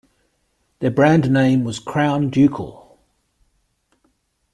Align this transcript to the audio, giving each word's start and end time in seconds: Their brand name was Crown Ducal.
Their 0.79 0.89
brand 0.89 1.31
name 1.31 1.63
was 1.63 1.77
Crown 1.77 2.31
Ducal. 2.31 2.97